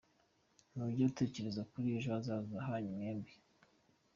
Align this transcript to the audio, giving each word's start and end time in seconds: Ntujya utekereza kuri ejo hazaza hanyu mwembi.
Ntujya 0.71 1.03
utekereza 1.11 1.61
kuri 1.71 1.87
ejo 1.97 2.09
hazaza 2.15 2.55
hanyu 2.67 2.91
mwembi. 2.97 3.33